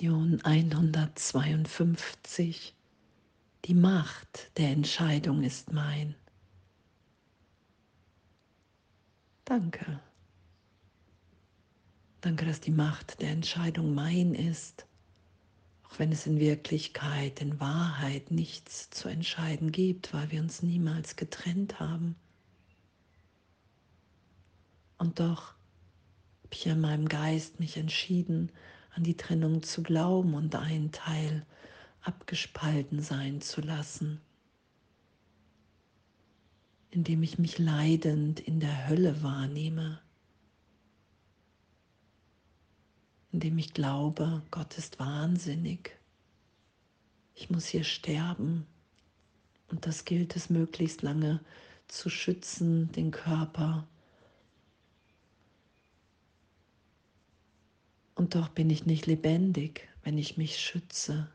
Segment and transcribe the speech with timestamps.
[0.00, 2.74] Lektion 152.
[3.66, 6.14] Die Macht der Entscheidung ist mein.
[9.44, 10.00] Danke.
[12.22, 14.86] Danke, dass die Macht der Entscheidung mein ist,
[15.82, 21.16] auch wenn es in Wirklichkeit, in Wahrheit nichts zu entscheiden gibt, weil wir uns niemals
[21.16, 22.16] getrennt haben.
[24.96, 28.50] Und doch habe ich in meinem Geist mich entschieden,
[28.94, 31.46] an die Trennung zu glauben und einen Teil
[32.02, 34.20] abgespalten sein zu lassen,
[36.90, 40.00] indem ich mich leidend in der Hölle wahrnehme,
[43.32, 45.96] indem ich glaube, Gott ist wahnsinnig,
[47.34, 48.66] ich muss hier sterben.
[49.68, 51.40] Und das gilt es möglichst lange
[51.88, 53.86] zu schützen, den Körper
[58.20, 61.32] Und doch bin ich nicht lebendig, wenn ich mich schütze,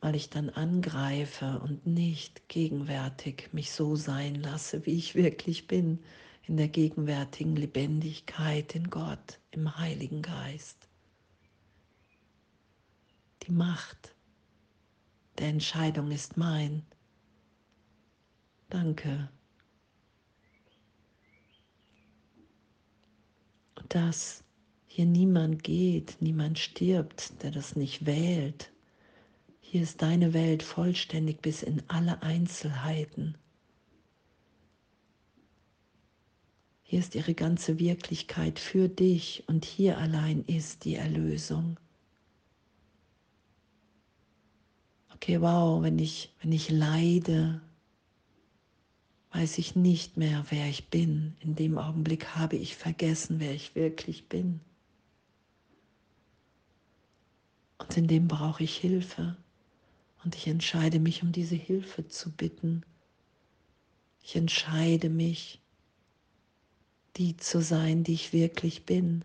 [0.00, 6.02] weil ich dann angreife und nicht gegenwärtig mich so sein lasse, wie ich wirklich bin,
[6.46, 10.88] in der gegenwärtigen Lebendigkeit in Gott, im Heiligen Geist.
[13.42, 14.14] Die Macht
[15.36, 16.82] der Entscheidung ist mein.
[18.70, 19.28] Danke.
[23.90, 24.47] Das
[24.98, 28.72] hier niemand geht, niemand stirbt, der das nicht wählt.
[29.60, 33.38] Hier ist deine Welt vollständig bis in alle Einzelheiten.
[36.82, 41.78] Hier ist ihre ganze Wirklichkeit für dich und hier allein ist die Erlösung.
[45.14, 47.60] Okay, wow, wenn ich, wenn ich leide,
[49.30, 51.36] weiß ich nicht mehr, wer ich bin.
[51.38, 54.60] In dem Augenblick habe ich vergessen, wer ich wirklich bin.
[57.78, 59.36] Und in dem brauche ich Hilfe.
[60.24, 62.82] Und ich entscheide mich, um diese Hilfe zu bitten.
[64.22, 65.60] Ich entscheide mich,
[67.16, 69.24] die zu sein, die ich wirklich bin.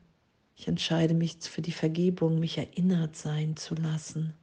[0.56, 4.34] Ich entscheide mich für die Vergebung, mich erinnert sein zu lassen.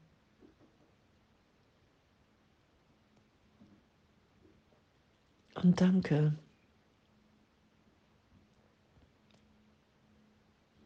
[5.55, 6.35] Und danke,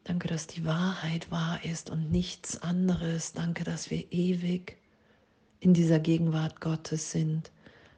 [0.04, 3.32] Danke, dass die Wahrheit wahr ist und nichts anderes.
[3.32, 4.76] Danke, dass wir ewig
[5.60, 7.50] in dieser Gegenwart Gottes sind,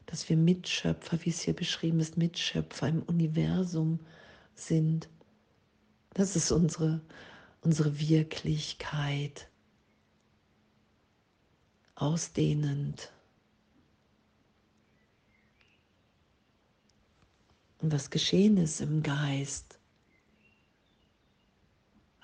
[0.06, 3.98] dass wir Mitschöpfer, wie es hier beschrieben ist, Mitschöpfer im Universum
[4.54, 5.08] sind.
[6.14, 7.00] Das ist unsere,
[7.60, 9.48] unsere Wirklichkeit.
[11.96, 13.12] Ausdehnend.
[17.78, 19.75] Und was geschehen ist im Geist,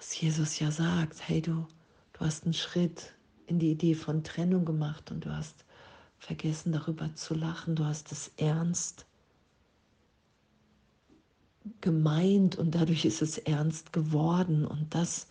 [0.02, 1.64] was Jesus ja sagt, hey du,
[2.12, 3.14] du hast einen Schritt
[3.46, 5.64] in die Idee von Trennung gemacht und du hast
[6.18, 9.06] vergessen darüber zu lachen, du hast es ernst
[11.80, 15.28] gemeint und dadurch ist es ernst geworden und das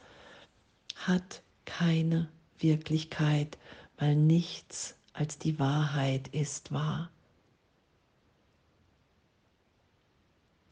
[0.96, 3.58] hat keine Wirklichkeit,
[3.98, 7.12] weil nichts als die Wahrheit ist wahr.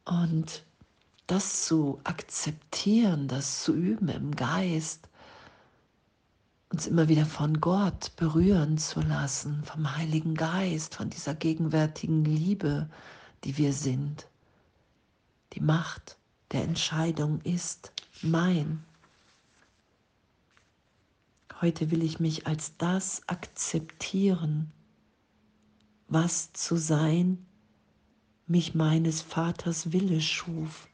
[0.05, 0.63] Und
[1.29, 5.07] das zu akzeptieren, das zu üben im Geist,
[6.69, 12.89] uns immer wieder von Gott berühren zu lassen, vom Heiligen Geist, von dieser gegenwärtigen Liebe,
[13.43, 14.27] die wir sind.
[15.53, 16.17] Die Macht
[16.51, 17.91] der Entscheidung ist
[18.23, 18.83] mein.
[21.61, 24.71] Heute will ich mich als das akzeptieren,
[26.07, 27.45] was zu sein
[28.47, 30.88] mich meines Vaters Wille schuf.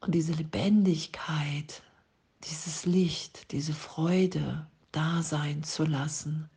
[0.00, 1.82] Und diese Lebendigkeit,
[2.44, 6.48] dieses Licht, diese Freude da sein zu lassen.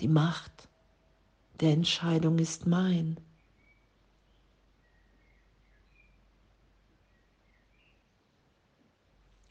[0.00, 0.68] Die Macht
[1.60, 3.18] der Entscheidung ist mein.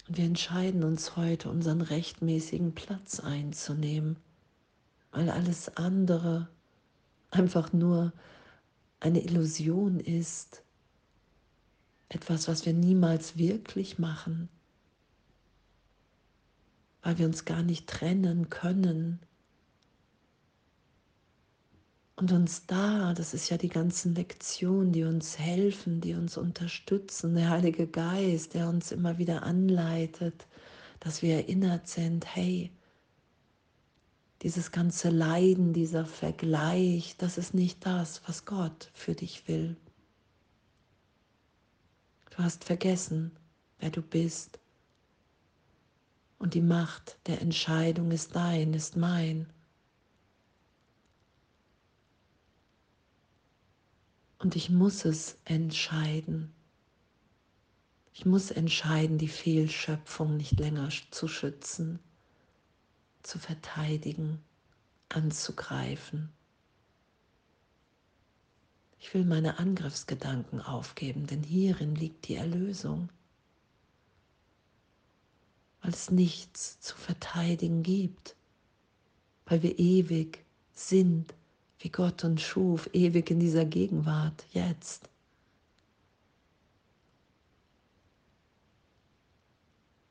[0.08, 4.16] Und wir entscheiden uns heute, unseren rechtmäßigen Platz einzunehmen,
[5.12, 6.48] weil alles andere
[7.30, 8.14] einfach nur
[9.02, 10.64] eine Illusion ist,
[12.10, 14.50] etwas, was wir niemals wirklich machen,
[17.02, 19.20] weil wir uns gar nicht trennen können.
[22.16, 27.36] Und uns da, das ist ja die ganzen Lektionen, die uns helfen, die uns unterstützen,
[27.36, 30.48] der Heilige Geist, der uns immer wieder anleitet,
[31.00, 32.72] dass wir erinnert sind, hey,
[34.42, 39.76] dieses ganze Leiden, dieser Vergleich, das ist nicht das, was Gott für dich will.
[42.38, 43.36] Du hast vergessen,
[43.80, 44.60] wer du bist.
[46.38, 49.52] Und die Macht der Entscheidung ist dein, ist mein.
[54.38, 56.54] Und ich muss es entscheiden.
[58.14, 61.98] Ich muss entscheiden, die Fehlschöpfung nicht länger zu schützen,
[63.24, 64.44] zu verteidigen,
[65.10, 66.32] anzugreifen.
[69.00, 73.10] Ich will meine Angriffsgedanken aufgeben, denn hierin liegt die Erlösung,
[75.82, 78.36] weil es nichts zu verteidigen gibt,
[79.46, 81.34] weil wir ewig sind,
[81.80, 85.10] wie Gott uns schuf, ewig in dieser Gegenwart, jetzt.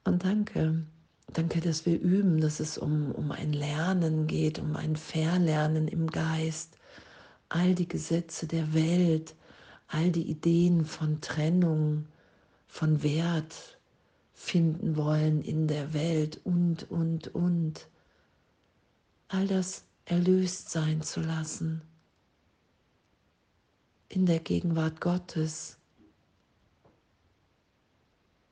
[0.05, 0.87] Und danke,
[1.33, 6.07] danke, dass wir üben, dass es um, um ein Lernen geht, um ein Verlernen im
[6.07, 6.79] Geist.
[7.49, 9.35] All die Gesetze der Welt,
[9.89, 12.07] all die Ideen von Trennung,
[12.67, 13.79] von Wert
[14.33, 17.89] finden wollen in der Welt und, und, und.
[19.29, 21.83] All das erlöst sein zu lassen
[24.09, 25.79] in der Gegenwart Gottes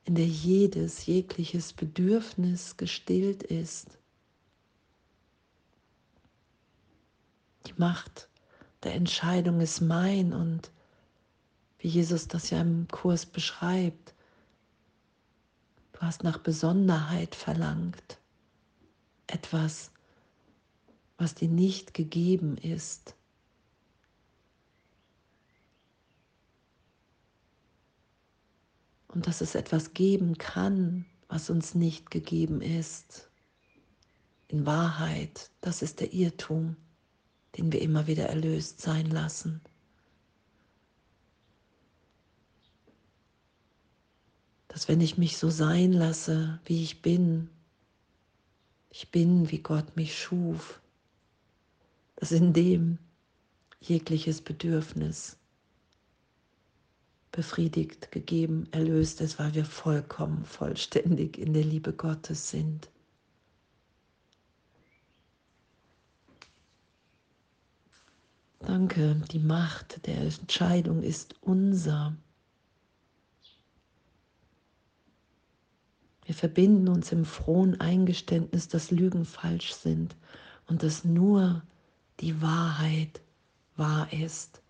[0.05, 3.99] in der jedes, jegliches Bedürfnis gestillt ist.
[7.67, 8.29] Die Macht
[8.85, 10.71] der Entscheidung ist mein und
[11.79, 14.15] wie Jesus das ja im Kurs beschreibt,
[15.93, 18.19] du hast nach Besonderheit verlangt,
[19.27, 19.91] etwas,
[21.17, 23.15] was dir nicht gegeben ist.
[29.15, 33.31] und dass es etwas geben kann, was uns nicht gegeben ist.
[34.49, 36.77] In Wahrheit, das ist der Irrtum,
[37.57, 39.61] den wir immer wieder erlöst sein lassen.
[44.69, 47.49] Dass wenn ich mich so sein lasse, wie ich bin,
[48.91, 50.81] ich bin, wie Gott mich schuf,
[52.17, 52.99] dass in dem
[53.81, 55.37] jegliches Bedürfnis
[57.31, 62.89] befriedigt, gegeben, erlöst ist, weil wir vollkommen, vollständig in der Liebe Gottes sind.
[68.67, 72.17] Danke, die Macht der Entscheidung ist unser.
[76.25, 80.17] Wir verbinden uns im frohen Eingeständnis, dass Lügen falsch sind
[80.67, 81.63] und dass nur
[82.21, 83.21] die Wahrheit
[83.77, 84.63] wahr ist.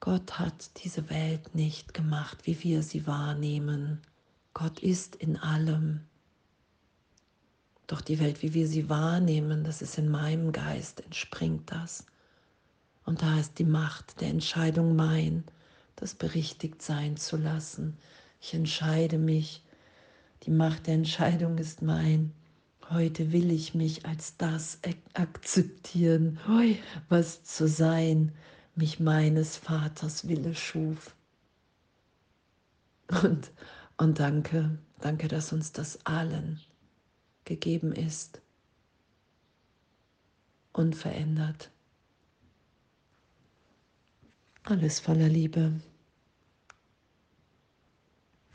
[0.00, 4.00] Gott hat diese Welt nicht gemacht, wie wir sie wahrnehmen.
[4.54, 6.06] Gott ist in allem.
[7.86, 12.06] Doch die Welt, wie wir sie wahrnehmen, das ist in meinem Geist, entspringt das.
[13.04, 15.44] Und da ist die Macht der Entscheidung mein,
[15.96, 17.98] das berichtigt sein zu lassen.
[18.40, 19.62] Ich entscheide mich.
[20.44, 22.32] Die Macht der Entscheidung ist mein.
[22.90, 24.78] Heute will ich mich als das
[25.14, 26.38] akzeptieren,
[27.08, 28.32] was zu sein,
[28.74, 31.14] mich meines Vaters Wille schuf.
[33.22, 33.50] Und,
[33.98, 36.60] und danke, danke, dass uns das allen
[37.44, 38.40] gegeben ist,
[40.72, 41.70] unverändert.
[44.64, 45.72] Alles voller Liebe.